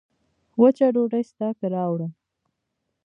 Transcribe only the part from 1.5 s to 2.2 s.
که راوړم